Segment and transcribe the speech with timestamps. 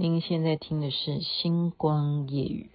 [0.00, 2.70] 您现在听的是《星光夜语》。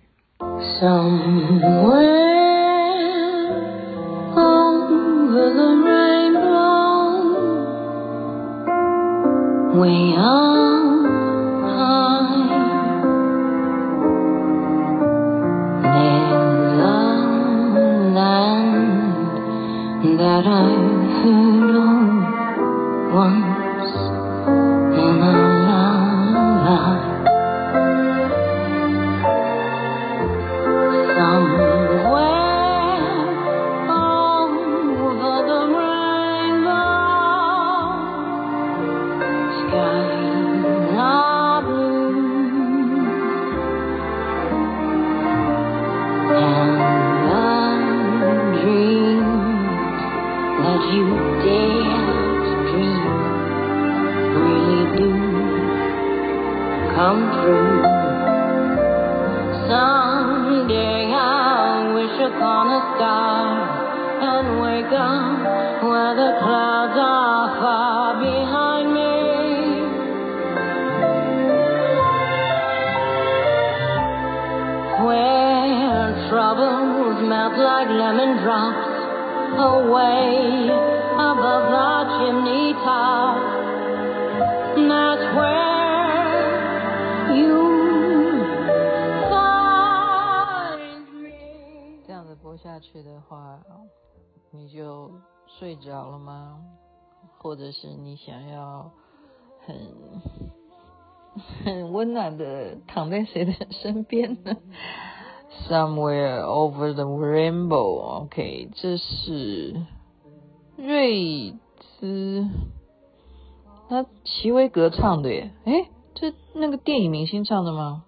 [20.54, 20.83] 睡
[97.54, 98.90] 或者是你想要
[99.68, 99.76] 很
[101.64, 104.58] 很温暖的躺在谁的 身边呢
[105.70, 109.86] ？Somewhere over the rainbow，OK，这是
[110.78, 111.54] 瑞
[112.00, 112.48] 兹，
[113.88, 118.06] 他齐威格唱的耶，诶，这那个电影明星唱的吗？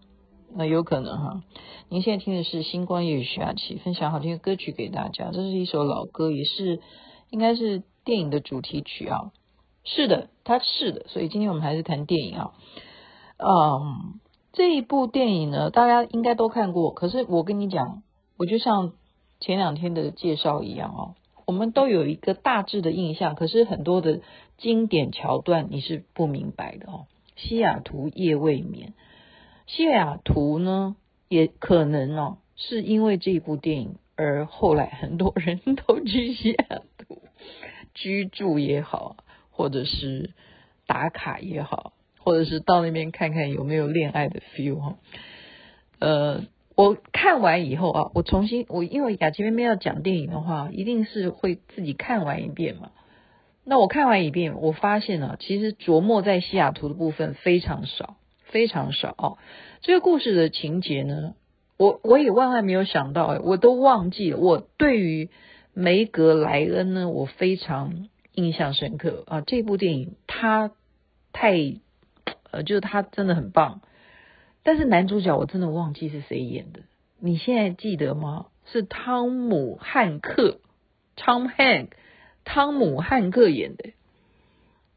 [0.55, 1.43] 那有可能哈。
[1.89, 6.81] 您现在听的是星光夜雨下起分享好听的歌曲给大家，这是一首老歌，也是。
[7.31, 9.31] 应该是电影的主题曲啊，
[9.83, 12.51] 是的，它是的，所以今天我们还是谈电影啊。
[13.37, 14.19] 嗯，
[14.53, 16.91] 这一部电影呢，大家应该都看过。
[16.93, 18.03] 可是我跟你讲，
[18.37, 18.93] 我就像
[19.39, 21.15] 前两天的介绍一样哦，
[21.45, 24.21] 我们都有一个大致的印象，可是很多的
[24.57, 27.07] 经典桥段你是不明白的哦。
[27.35, 28.93] 西雅图夜未眠，
[29.65, 30.95] 西雅图呢，
[31.27, 36.81] 也可能哦，是因为这一部电影而后来很多人都去西雅。
[37.95, 39.15] 居住也好，
[39.49, 40.29] 或者是
[40.85, 44.97] 打卡也好，或者是到那边看看有没有恋爱的 feel 哈。
[45.97, 46.43] 呃，
[46.75, 52.91] 我看完以后啊，我重新我因为雅琪妹妹要讲电影的话，一定是会自己看完一遍嘛。
[53.63, 59.37] 那我看完一遍，我发现啊，其实琢磨在西雅图的部分非常少，非常少哦。
[59.81, 61.33] 这个故事的情节呢，
[61.77, 64.37] 我我也万万没有想到诶，我都忘记了。
[64.37, 65.31] 我对于
[65.77, 69.41] 梅格莱恩呢，我非常印象深刻啊！
[69.41, 70.71] 这部电影他
[71.33, 71.51] 太
[72.49, 73.81] 呃，就是他真的很棒，
[74.63, 76.79] 但是男主角我真的忘记是谁演的，
[77.19, 78.47] 你现在记得吗？
[78.65, 80.61] 是汤姆汉克
[81.17, 81.97] ，Tom h a n k
[82.45, 83.91] 汤姆汉克演的，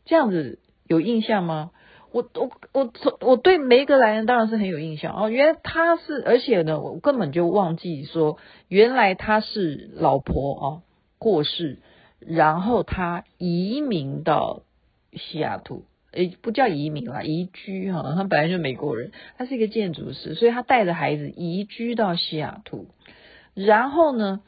[0.04, 1.72] 这样子有印象吗？
[2.10, 8.38] 我我我从我对梅格莱恩当然是很有印象哦，原来他是，而且呢，我根本就忘记说，
[8.68, 10.82] 原来他是老婆哦
[11.18, 11.80] 过世，
[12.18, 14.62] 然后他移民到
[15.12, 22.86] 西雅图，诶，不叫移民啦，移居哈，他本来就美国人，他是一个建筑师，所以他带着孩子移居到西雅图，
[23.52, 24.40] 然后呢，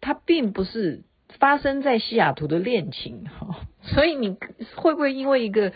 [0.00, 1.02] 他并不是
[1.38, 4.38] 发生在西雅图的恋情哈，所以你
[4.76, 5.74] 会不会因为一个？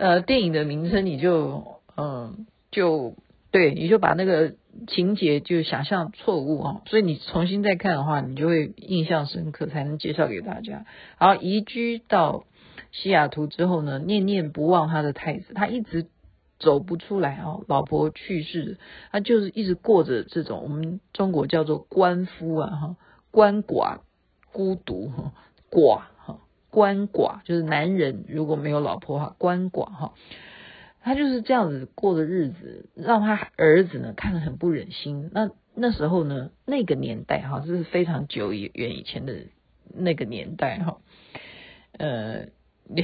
[0.00, 3.14] 呃，电影的名称你就嗯、就
[3.50, 4.54] 对，你就把那个
[4.88, 10.86] 情节就想象错误啊，所以你重新再看的话，你就会印象深刻，才能介绍给大家。
[11.18, 12.46] 好，移居到
[12.92, 16.06] 西雅图之后呢，念念不忘他的太子，他一直
[16.58, 18.78] 走不出来啊，老婆去世，
[19.12, 22.96] 他就是一直过着这种我们中国叫做鳏夫啊哈，
[23.32, 23.98] 鳏寡
[24.50, 25.32] 孤独哈
[25.70, 26.04] 寡。
[26.70, 30.14] 鳏寡就是男人如果没有老婆哈，鳏寡哈，
[31.02, 35.30] 他就是这样子过的日子，让他儿子呢看得很不忍心。
[35.32, 39.34] 那那时候呢，那个年代哈，这是非常久远以前的
[39.94, 40.98] 那个年代哈，
[41.92, 42.46] 呃，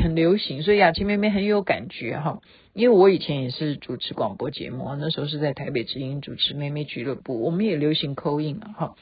[0.03, 2.41] 很流行，所以雅琪妹妹很有感觉哈。
[2.73, 8.95] 因为我以前也是主持广播节目，那时候是在台北之音主持妹妹俱乐部，我们也流行 call in 啊哈。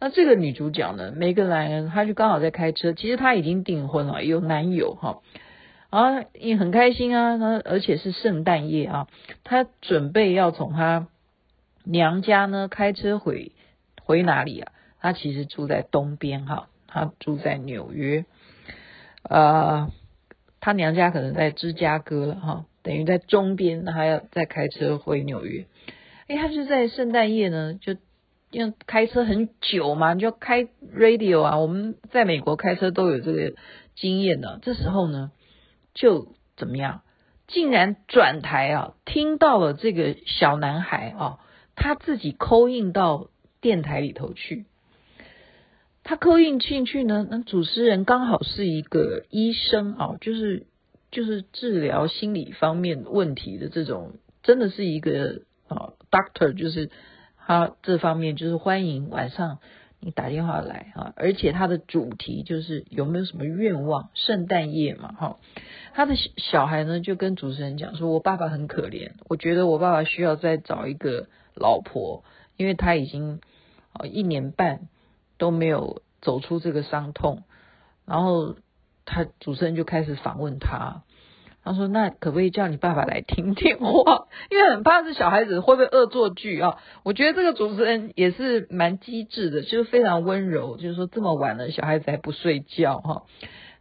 [0.00, 5.22] 那这个女主角呢，梅格莱恩，她就刚好在开车，其实她已经订婚了，有男友哈。
[5.88, 9.08] 啊，也很开心啊，她而且是圣诞夜啊，
[9.44, 11.06] 她准备要从她
[11.84, 13.52] 娘家呢开车回
[14.02, 14.72] 回哪里啊？
[15.00, 18.24] 她其实住在东边哈，她住在纽约，
[19.22, 19.90] 呃，
[20.64, 25.66] 他娘家可能在芝加哥了哈，等于在中边，他要再开车回纽约。
[26.28, 27.96] 哎，他就在圣诞夜呢，就
[28.52, 31.58] 因为开车很久嘛，就开 radio 啊。
[31.58, 33.54] 我们在美国开车都有这个
[33.96, 34.60] 经验的。
[34.62, 35.32] 这时候呢，
[35.94, 37.02] 就怎么样？
[37.48, 41.40] 竟然转台啊，听到了这个小男孩啊，
[41.74, 43.26] 他自己扣印到
[43.60, 44.66] 电台里头去。
[46.12, 50.66] 他 call in 进去呢，那主持人刚好是一个医生啊，就是
[51.10, 54.12] 就是治疗心理方面问题的这种，
[54.42, 55.40] 真的是一个。
[55.68, 56.90] 啊，Doctor 就是
[57.38, 59.58] 他这方面就是欢迎晚上
[60.00, 64.10] 你打电话来啊，而且他的主题就是有没有什么愿望？
[64.12, 65.38] 圣诞夜嘛，哈，
[65.94, 72.22] 他的小孩呢就跟主持人讲说：“我爸爸很可怜，我觉得我爸爸需要再找一个老婆，
[72.58, 73.40] 因为他已经
[73.94, 74.88] 啊一年半
[75.42, 77.42] 都没有走出这个伤痛。”
[78.06, 78.54] 然后
[79.04, 81.02] 他主持人就开始访问他。
[81.64, 84.26] 他说：“那可不可以叫你爸爸来听电话？
[84.50, 86.78] 因为很怕是小孩子会不会恶作剧啊？
[87.04, 90.76] 我觉得这个主持人也是蛮机智的，就是非常温柔。
[90.76, 93.22] 就是说这么晚了，小孩子还不睡觉哈。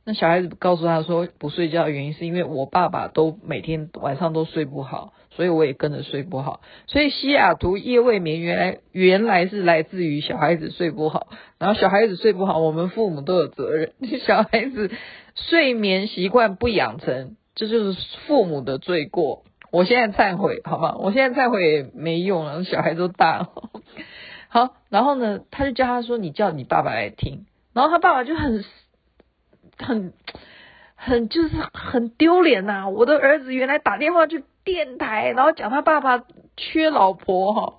[0.04, 6.62] 那小孩子告诉他说不睡觉的原因是因为我爸爸都每天晚上都睡不好，所以我也跟着睡不好。
[6.88, 13.94] 所以西雅图夜未眠原来原来是来自于小孩子睡不好，然后小孩子睡不好，我们父母都有责任。
[14.26, 14.92] 小孩子
[15.36, 20.96] 睡眠习惯不养成。”这就是父母的罪过，我现在忏悔，好吗？
[20.98, 23.50] 我现在忏悔也没用了，小孩都大了。
[24.48, 27.46] 好，然后呢，他就叫他说：“你叫你爸爸来听。”
[27.76, 28.64] 然后他爸爸就很、
[29.78, 30.14] 很、
[30.96, 32.88] 很，就是很丢脸呐！
[32.90, 36.24] 我的儿子原来打电话去电台，然后讲他爸爸
[36.58, 37.74] 缺老婆哈，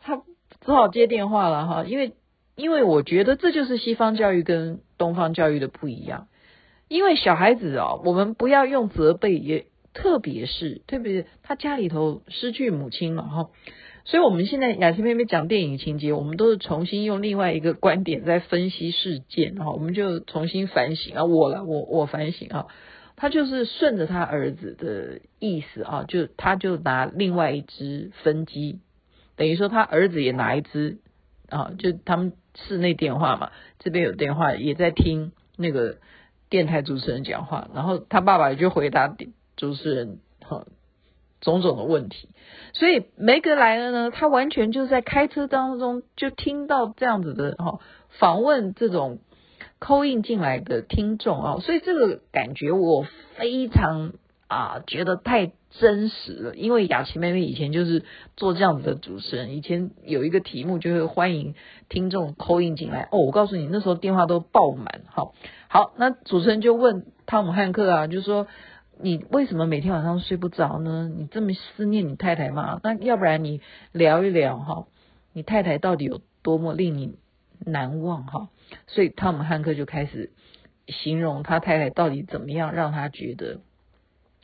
[0.00, 0.22] 他
[0.64, 2.14] 只好接电话了哈，因为
[2.56, 6.28] 因为我觉得这就是西方教育跟东方教育的不一样。
[6.88, 9.64] 因为小孩子啊，我们不要用责备，也
[9.94, 13.48] 特别是特别是他家里头失去母亲了哈，
[14.04, 22.66] 所以我们现在雅琪妹妹讲电影情节，我们都是重新用另外一个观点在分析事件哈，我们就重新反省啊，我了我我反省啊，
[23.22, 28.80] 他就是顺着他儿子的意思啊，就他就拿另外一只分机，
[29.36, 30.98] 等于说他儿子也拿一只
[31.48, 35.98] 啊，就他们室内电话嘛，这边有电话也在听那个。
[36.50, 39.16] 电台主持人讲话，然后他爸爸也就回答
[39.56, 40.66] 主持人哈
[41.40, 42.28] 种种的问题，
[42.74, 47.80] 所以梅格莱恩呢，他完全就是在开车当中就听到这样子的哈
[48.10, 49.20] 访问这种
[49.82, 54.12] 扣印进来的听众啊，所以这个感觉我非常
[54.46, 58.04] 啊觉得太真实了，因为雅琪妹妹以前就是
[58.36, 61.56] 做这样子的主持人，以前有一个题目就是欢迎
[61.88, 65.32] 听众扣印进来哦，我告诉你那时候电话都爆满哈。
[65.66, 68.46] 好，那主持人就问汤姆汉克啊，就说
[69.00, 71.10] 你为什么每天晚上睡不着呢？
[71.12, 72.78] 你这么思念你太太吗？
[72.84, 74.86] 那要不然你聊一聊哈，
[75.32, 77.16] 你太太到底有多么令你
[77.66, 78.48] 难忘哈？
[78.86, 80.32] 所以汤姆汉克就开始
[80.88, 83.60] 形容他太太到底怎么样让他觉得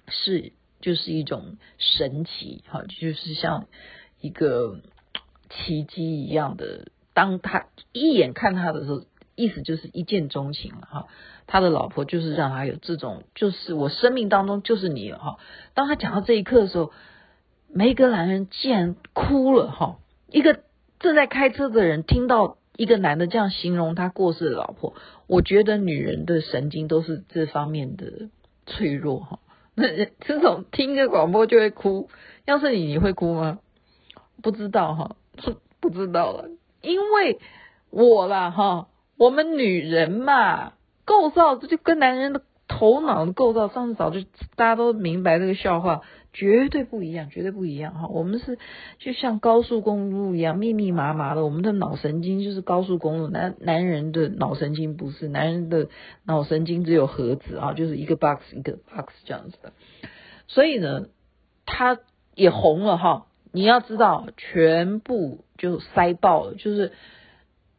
[0.08, 3.66] 是就是一种神奇哈，就是像
[4.20, 4.80] 一个
[5.50, 6.88] 奇迹一样的。
[7.14, 9.04] 当他一眼看他的时候。
[9.40, 11.06] 意思就是一见钟情了哈，
[11.46, 15.38] 他的老婆就是让他有这种，就是我生命当中就是你了哈。
[15.74, 16.90] 当他讲到这一刻的时候，
[17.68, 20.00] 梅格兰人竟然哭了哈。
[20.28, 20.58] 一个
[20.98, 24.94] 正在开车的人听到一个男的这样形容他过世的老婆，
[25.26, 28.30] 我觉得女人的神经都是这方面的
[28.66, 29.40] 脆弱哈。
[29.74, 32.08] 那这种听个广播就会哭，
[32.46, 33.58] 要是你你会哭吗？
[34.42, 35.16] 不知道哈，
[35.80, 36.48] 不知道了，
[36.80, 37.40] 因为
[37.90, 38.88] 我啦哈。
[39.16, 44.20] 我们女人嘛，构造这就跟男人的头脑的构造，上次早就
[44.54, 48.08] 大家都明白这个笑话，绝对不一样，绝对不一样哈。
[48.08, 48.58] 我们是
[48.98, 55.88] 就像高速公路一样密密麻麻的，我们的脑神经就是高速公路，男男人的脑神经不是，男人的
[56.24, 59.72] 脑神经只有盒子啊，就是一个 box 一个 box 这样子的。
[60.46, 61.08] 所以呢，
[61.66, 61.98] 他
[62.34, 63.26] 也红了哈。
[63.52, 66.92] 你要知道，全部就塞爆了，就是。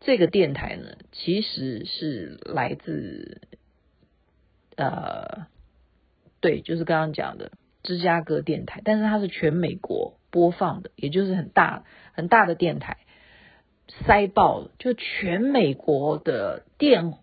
[0.02, 3.42] 这个电台呢，其实是来自，
[4.78, 5.48] 呃，
[6.40, 7.52] 对，就是刚刚讲的
[7.84, 11.84] 芝加哥电台，但是它是全美国播放的，也就是很大
[12.14, 12.98] 很大的电台，
[14.06, 17.14] 塞爆了，就全美国的电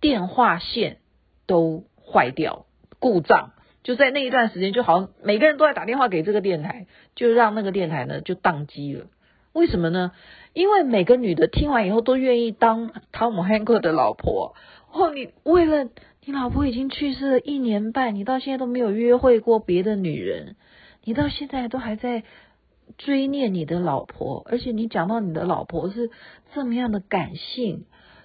[0.00, 0.98] 电话线
[1.46, 2.66] 都坏掉
[2.98, 3.52] 故障，
[3.82, 9.06] 就在那一段时间，就好像每个人都在打电话给这个电台，就让那个电台呢就宕机了。
[9.52, 10.12] 为什么呢？
[10.52, 14.54] 因为每个女的听完以后都愿意当汤姆汉克的老婆。
[14.92, 15.88] 哦，你为了
[16.26, 20.56] 你老婆已经去世了一年半，你到现在都没有约会过别的女人，
[21.04, 22.22] 你到现在都还在
[22.96, 26.10] 追念你的老婆，而且你讲到你的老婆是
[26.54, 27.84] 这么样的感性，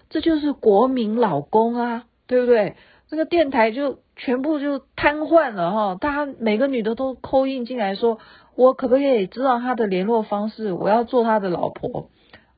[0.10, 2.75] 这就是国民老公啊，对不对？
[3.10, 8.20] 这个电台就全部就瘫痪了哈，大家每个女的都扣印进来说，
[8.56, 10.72] 我可不可以知道他的联络方式？
[10.72, 12.10] 我要做他的老婆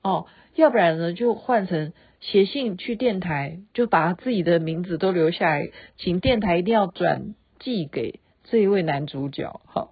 [0.03, 9.89] 哦，要不然呢就换成写信去电台，就把自己的名字都留下来，请电台一定要转寄给这一位男主角哈。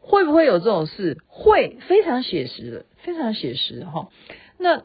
[0.00, 1.16] 会不会有这种事？
[1.26, 4.10] 会，非常写实的，非常写实哈。
[4.58, 4.84] 那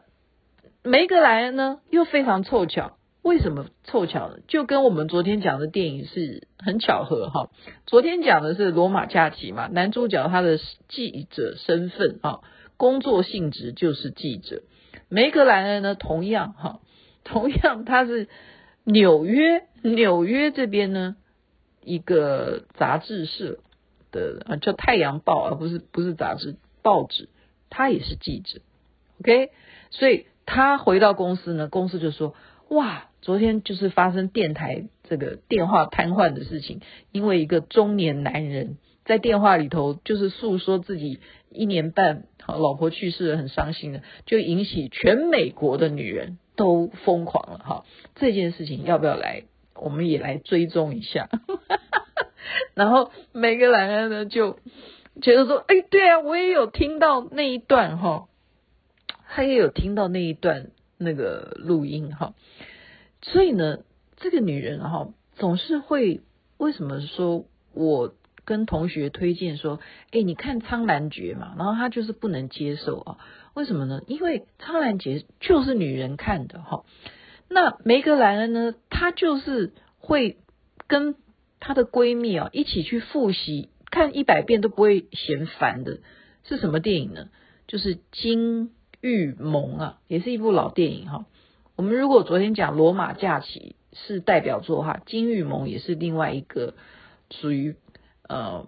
[0.83, 2.97] 梅格莱恩呢，又非常凑巧。
[3.23, 4.37] 为什么凑巧呢？
[4.47, 7.49] 就跟我们昨天讲的电影是很巧合哈。
[7.85, 12.39] 昨天讲的是罗马假期嘛，男主角他的记者身份啊，
[12.77, 14.63] 工作性质就是记者。
[15.09, 16.79] 梅格莱恩呢，同样哈，
[17.23, 18.27] 同样他是
[18.83, 21.15] 纽约纽约这边呢
[21.83, 23.59] 一个杂志社
[24.11, 27.29] 的啊，叫《太阳报》，而不是不是杂志报纸，
[27.69, 28.61] 他也是记者。
[29.21, 29.51] OK，
[29.91, 32.35] 所以他回到公司呢，公司就说
[32.69, 33.05] 哇。
[33.19, 36.79] 昨天就是发生电台这个电话瘫痪的事情，
[37.11, 47.85] 因为一个中年男人在电话里头就是诉说自己一年半好老婆去世了，很伤心的，就引起全美国的女人都疯狂了哈。
[48.15, 49.45] 这件事情要不要来？
[49.75, 51.29] 我们也来追踪一下。
[52.75, 54.59] 然后梅格莱恩呢就
[55.21, 58.27] 觉得说，哎，对啊，我也有听到那一段哈，
[59.29, 62.33] 他也有听到那一段那个录音哈。
[63.21, 63.79] 所以呢，
[64.17, 66.21] 这个女人哈，总是会
[66.57, 68.13] 为什么说我
[68.47, 73.17] 跟同学推荐说，哎，你看《苍兰诀》嘛，然后她就是不能接受啊？
[73.53, 74.01] 为什么呢？
[74.07, 76.85] 因为《苍兰诀》就是女人看的哈。
[77.49, 80.37] 那梅格莱恩呢，她就是会
[80.87, 81.15] 跟
[81.59, 85.99] 她的闺蜜啊一起去复习，看一百遍都不会嫌烦的。
[86.45, 87.27] 是什么电影呢？
[87.67, 91.25] 就是《金玉盟》啊，也是一部老电影哈。
[91.75, 93.75] 我们如果昨天讲《罗马假期》
[94.07, 96.75] 是代表作哈，《金玉盟》也是另外一个
[97.29, 97.75] 属于
[98.27, 98.67] 呃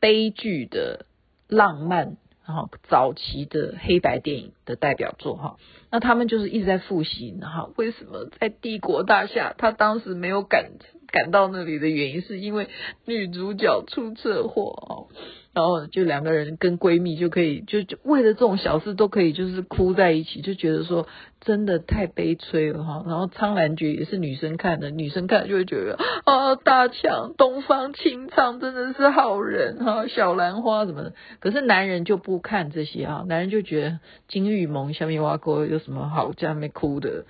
[0.00, 1.06] 悲剧的
[1.48, 5.56] 浪漫，然后早期的黑白电影的代表作哈。
[5.90, 10.72] 那他们就是一直在复习，然后为什么在帝国大厦他当时没有赶
[11.08, 12.68] 赶到那里的原因，是因为
[13.04, 15.08] 女主角出车祸。
[15.52, 21.08] 然后就两个人跟闺蜜就可以就就为了这种小事都可以就是哭在一起，就觉得说
[21.40, 23.02] 真的太悲催了哈。
[23.04, 31.14] 然后《苍兰诀》也是女生看的，女生看就会觉得啊，大强东方青苍真的是好人哈，小兰花什么的。
[31.40, 37.24] 可是男人就不看这些啊，男人就觉得金玉盟下面挖沟有什么好在那边哭的？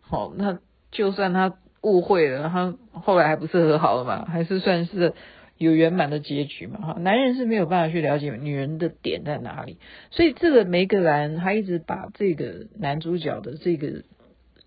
[0.00, 0.58] 好，那
[0.90, 1.52] 就算他
[1.82, 5.12] 误会了，他后来还不是和好了嘛，还是算是。
[5.58, 6.80] 有圆满的结局嘛？
[6.80, 9.78] 哈，男人是没有办法去了解女人的点在哪里，
[10.10, 14.02] 所以这个梅格兰他一直把这个男主角的这个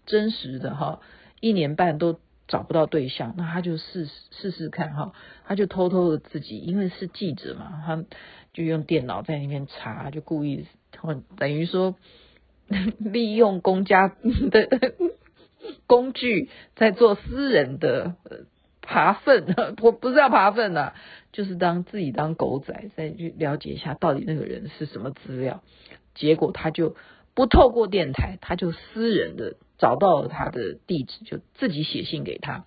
[0.05, 0.99] 真实的哈，
[1.41, 5.13] 一年半都找不到对象，那他就试试试看哈，
[5.45, 8.03] 他就偷偷的自己，因为是记者嘛，他
[8.53, 10.65] 就用电脑在那边查，就故意
[11.37, 11.95] 等于说
[12.97, 14.07] 利用公家
[14.49, 14.93] 的
[15.85, 18.15] 工具在做私人的。
[18.89, 19.45] 爬粪，
[19.83, 20.93] 我不是要爬粪的，
[21.31, 25.61] 就是当自己当狗仔，再去了解一下到底那个人是什么资料。
[26.15, 26.95] 结果他就
[27.35, 32.65] 不透过电台，他就私人的找到了他的地址，就自己写信给他。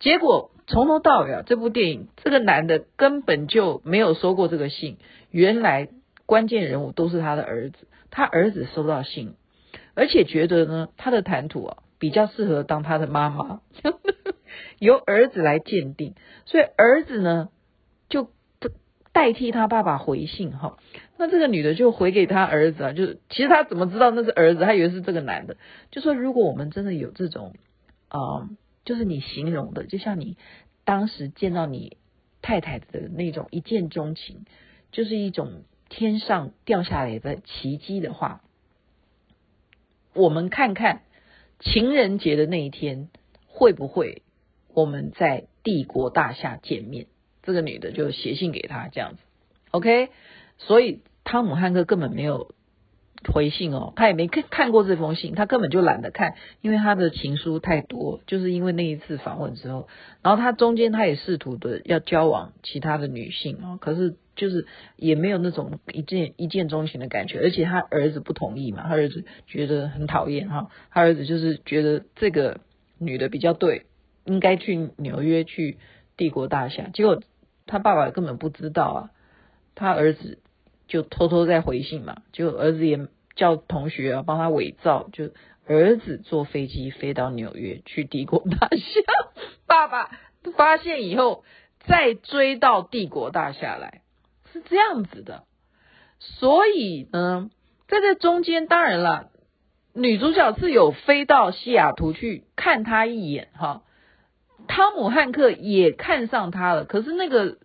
[0.00, 4.98] 结果从头到尾啊，这部电影这个男的根本就没有收过这个信。
[5.30, 5.88] 原来
[6.26, 9.34] 关键人物都是他的儿子，他儿子收到信，
[9.94, 13.60] 而且觉得呢，他的谈吐啊比较适合当他的妈妈。
[14.80, 16.14] 由儿子来鉴定，
[16.46, 17.50] 所以儿子呢
[18.08, 18.32] 就
[19.12, 20.78] 代替他爸爸回信哈。
[21.16, 24.60] 那这个女的就回给他儿子啊，就是其实他怎么知道那是儿子？
[24.62, 25.56] 他以为是这个男的。
[25.90, 27.54] 就说如果我们真的有这种
[28.08, 28.48] 啊、
[28.84, 30.36] 就是你形容的，就像你
[30.84, 31.98] 当时见到你
[32.40, 34.44] 太太的那种一见钟情，
[34.92, 38.40] 就是一种天上掉下来的奇迹的话，
[40.14, 41.02] 我们看看
[41.58, 43.10] 情人节的那一天
[43.46, 44.22] 会不会？
[44.74, 47.06] 我们在帝国大厦见面，
[47.42, 49.18] 这个女的就写信给他这样子
[49.70, 50.08] ，OK，
[50.58, 52.54] 所以汤姆汉克根本没有
[53.32, 59.88] 回信哦，他也没看看过这封信，他根本就懒得看，因为他的情书太多，就是因为那一次访问之后，
[60.22, 72.60] 然后他中间他也试图的要交往其他的女性哦，可是就是也没有那种一见一见钟情的感觉，而且他儿子不同意嘛，他儿子觉得很讨厌哈，他儿子就是觉得这个
[72.98, 73.84] 女的比较对，
[74.24, 75.78] 应该去纽约去
[76.16, 77.22] 帝国大厦，结果
[77.66, 79.10] 他爸爸根本不知道啊，
[79.74, 80.38] 他儿子。
[80.90, 82.98] 就偷偷在回信嘛，就儿子也
[83.36, 85.30] 叫同学啊帮他伪造，就
[85.64, 89.00] 儿子坐飞机飞到纽约去帝国大厦，
[89.68, 90.10] 爸爸
[90.56, 91.44] 发现以后
[91.86, 94.02] 再追到帝国大厦来，
[94.52, 95.44] 是这样子的。
[96.18, 97.50] 所以呢，
[97.86, 99.30] 在这中间，当然了，
[99.94, 103.84] 女主角是有飞到西雅图去看他一眼哈，
[104.70, 107.58] 汤姆汉克也看上他了，可是那个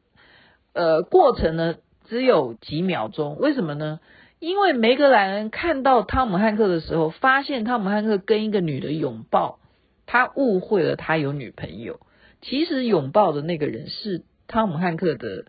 [0.73, 1.75] 呃过程呢？
[2.07, 3.99] 只有几秒钟，为什么呢？
[4.39, 9.59] 因为梅格莱恩看到汤姆汉克的时候，发现汤姆汉克跟一个女的拥抱，
[10.05, 11.99] 他误会了他有女朋友。
[12.41, 15.45] 其实拥抱的那个人是汤姆汉克的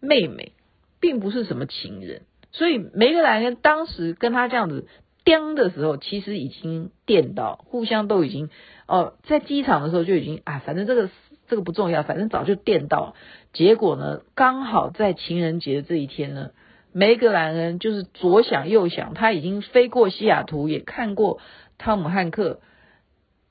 [0.00, 0.52] 妹妹，
[1.00, 2.22] 并不是什么情人。
[2.50, 4.88] 所以梅格莱恩当时跟他这样子
[5.24, 8.50] 颠的时候，其实已经电到，互相都已经
[8.86, 11.10] 哦，在机场的时候就已经啊，反正这个。
[11.48, 13.16] 这个不重要，反正早就电到。
[13.52, 16.50] 结果呢，刚好在情人节这一天呢，
[16.92, 21.40] 梅格兰恩就是左想右想，他已经飞过西雅图，也看过
[21.76, 22.60] 汤姆汉克。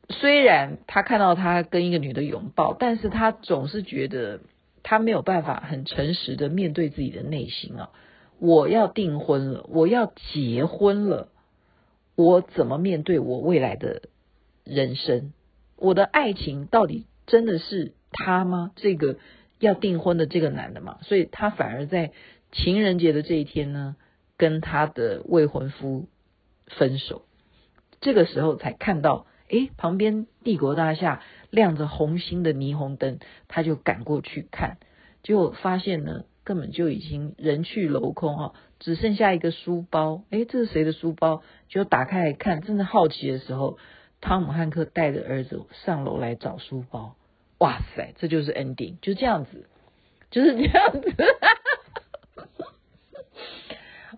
[0.07, 4.39] 虽然他看到他跟一个女的拥抱，但是他总是觉得
[4.81, 7.89] 他没有办法很诚实的面对自己的内心啊！
[8.39, 11.27] 我要订婚了，我要结婚了，
[12.19, 14.01] 我怎么面对我未来的
[14.65, 15.31] 人生？
[15.77, 17.05] 我的爱情到底？
[17.25, 18.73] 真的是他吗？
[18.75, 19.19] 这个
[19.57, 22.11] 要订婚的这个男的嘛，所以他反而在
[22.51, 23.95] 情人节的这一天呢，
[24.35, 26.09] 跟他的未婚夫
[26.67, 27.21] 分手。
[28.01, 34.77] 这个时候才看到，诶，旁边帝国大厦亮着红星的霓虹灯，他就赶过去看，
[35.23, 40.23] 结果发现呢，根本就已经人去楼空哈，只剩下一个书包。
[40.31, 41.43] 诶，这是谁的书包？
[41.67, 43.77] 就打开来看，正在好奇的时候，
[44.19, 47.15] 汤姆汉克带着儿子上楼来找书包。
[47.59, 49.67] 哇塞，这就是 ending，就这样子，
[50.31, 51.13] 就是这样子。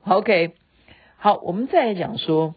[0.08, 0.54] OK，
[1.18, 2.56] 好，我们再来讲说，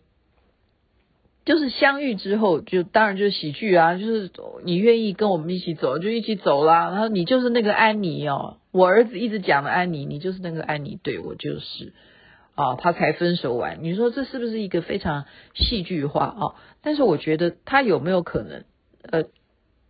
[1.45, 4.31] 就是相遇之后，就当然就是喜剧啊，就是
[4.65, 6.91] 你愿意跟我们一起走，就一起走啦。
[6.91, 11.93] 然后你就是那个安妮哦，我儿子一直讲的安妮，你就是那个安妮，对，我就是
[12.55, 13.83] 啊，他才分手完。
[13.83, 16.43] 你说这是不是一个非常戏剧化啊？
[16.83, 18.65] 但是我觉得他有没有可能，
[19.03, 19.25] 呃？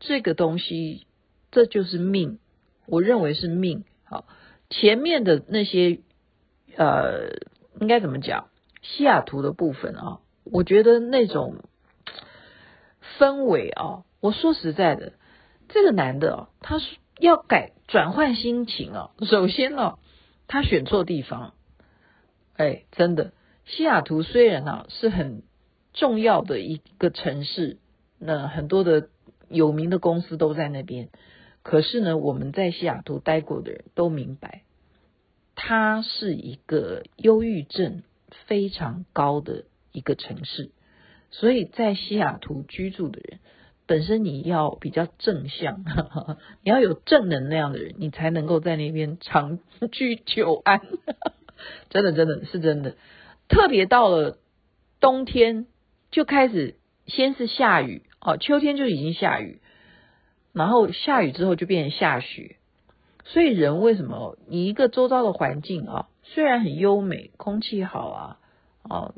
[0.00, 1.06] 这个东西，
[1.50, 2.38] 这就是命，
[2.86, 3.84] 我认为是命。
[4.04, 4.26] 好，
[4.68, 6.00] 前面的那些，
[6.76, 7.30] 呃，
[7.80, 8.48] 应该怎么讲？
[8.82, 11.57] 西雅图的部分啊，我觉得那种
[13.18, 15.12] 氛围啊，我说实在的，
[15.68, 19.11] 这个男的啊，他是要改转换心情啊。
[19.22, 19.98] 首先呢，
[20.46, 21.54] 他选错地方，
[22.57, 23.33] 哎，真的，
[23.64, 25.42] 西雅图虽然啊是很
[25.92, 27.78] 重要的一个城市，
[28.18, 29.09] 那很多的。
[29.50, 31.11] 有名的公司都在那边，
[31.62, 34.62] 可是呢，我们在西雅图待过的人都明白，
[35.54, 38.02] 他是一个忧郁症
[38.46, 40.70] 非常高的一个城市，
[41.30, 43.38] 所以在西雅图居住的人，
[43.87, 45.85] 本身你要比较正向，
[46.62, 49.61] 你要有正能量的人，你才能够在那边长
[49.92, 50.83] 居久安。
[51.88, 52.96] 真的，真的是真的，
[53.48, 54.37] 特别到了
[55.00, 55.66] 冬天
[56.11, 56.76] 就开始
[57.07, 58.02] 先是下雨。
[58.20, 59.61] 哦，秋天就已经下雨，
[60.54, 62.57] 然后下雨之后就变成下雪，
[63.22, 68.38] 所以人为什么你一个周遭的环境啊，虽然很优美，空气好啊，
[68.83, 69.14] 哦，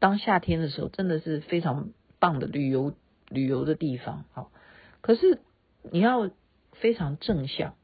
[0.00, 2.94] 当夏天的时候真的是非常棒的旅游
[3.28, 4.46] 旅游的地方啊，
[5.00, 5.38] 可是
[5.92, 6.30] 你要
[6.72, 7.74] 非常正向，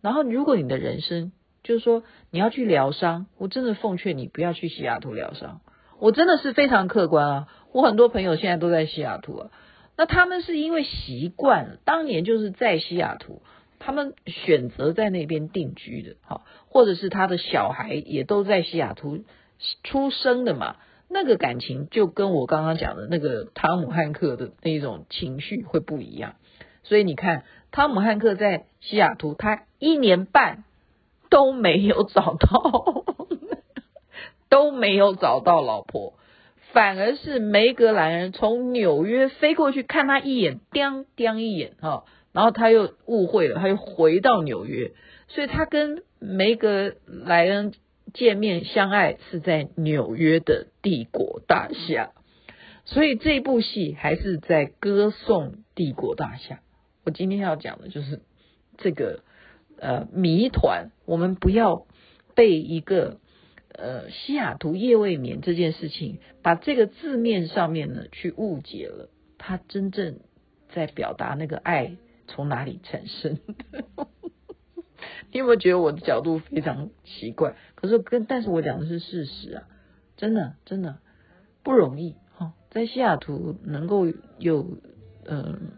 [0.00, 1.30] 然后如果你的人生
[1.62, 5.60] 就是说你要去疗伤，我真的奉劝你不要去西雅图疗伤，
[6.00, 9.50] 我真的是非常客观啊，我很多朋友现在都在西雅图啊。
[9.98, 13.42] 那他们是因为习惯了，当年就是在西雅图，
[13.78, 19.24] 他们选择在那边定居的，好，或者是他的小孩也都在西雅图
[19.82, 20.76] 出生的嘛，
[21.08, 26.36] 那个感情就跟我刚刚讲的那个汤姆汉克的那种情绪会不一样。
[26.82, 30.64] 所以你看，汤姆汉克在西雅图，他一年半
[31.30, 33.04] 都没有找到，
[34.48, 36.14] 都没有找到老婆。
[36.72, 44.92] 反而是梅格兰恩从纽约飞过去看他一眼，盯盯一眼哈，然后他又误会了，他又回到纽约，
[45.28, 47.72] 所以他跟梅格莱恩
[48.16, 52.12] 见面相爱是在纽约的帝国大厦，
[52.86, 56.60] 所以这部戏还是在歌颂帝国大厦。
[57.04, 58.22] 我今天要讲的就是
[58.78, 59.22] 这个
[59.78, 61.86] 呃谜团，我们不要
[62.34, 63.20] 被一个
[63.68, 70.20] 呃西雅图夜未眠这件事情，把这个字面上面呢去误解了，它真正
[70.70, 74.06] 在表达那个爱从哪里产生的。
[75.36, 77.56] 你有没有觉得我的角度非常奇怪？
[77.74, 79.68] 可是跟但是我讲的是事实啊，
[80.16, 80.96] 真的真的
[81.62, 84.06] 不容易哈，在西雅图能够
[84.38, 84.78] 有
[85.26, 85.72] 嗯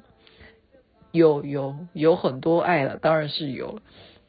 [1.10, 3.82] 有有有很多爱了，当然是有了，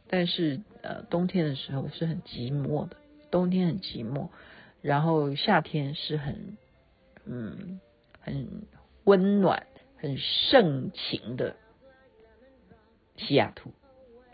[0.08, 2.98] 但是呃冬天的时候是很寂寞的，
[3.30, 4.30] 冬天很寂寞，
[4.82, 6.58] 然后夏天是很
[7.26, 7.80] 嗯
[8.20, 8.64] 很
[9.04, 11.56] 温暖、很盛情的
[13.16, 13.72] 西雅图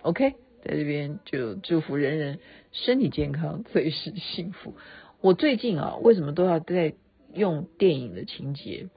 [0.01, 0.35] ，OK。
[0.65, 2.39] 在这边就祝福人人
[2.71, 4.73] 身体健康， 随时幸福。
[5.21, 6.93] 我最近啊，为什么都要在
[7.33, 8.87] 用电影的情节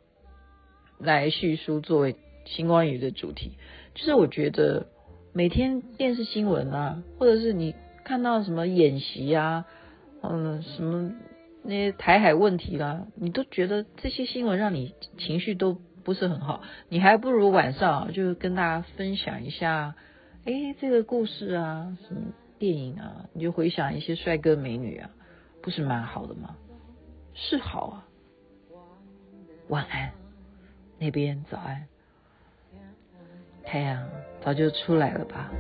[0.98, 3.52] 来叙述作为星光雨的主题？
[3.94, 4.87] 就是我觉得
[5.33, 9.66] 每天电视新闻啊，或者是你看到什么演习啊，
[10.22, 11.12] 嗯，什么
[11.62, 19.94] 那些台海问题啦、啊，你都觉得这些新闻让你情绪都不是很好，你还不如晚上啊，就跟大家分享一下。
[20.48, 22.22] 哎，这个故事啊，什么
[22.58, 25.11] 电影啊，你就回想一些帅哥美女啊，
[25.61, 26.56] 不是蛮好的吗？
[27.34, 28.06] 是好啊。
[29.68, 30.11] 晚安，
[30.98, 31.87] 那边早安，
[33.62, 34.08] 太阳
[34.42, 35.50] 早就出来了吧。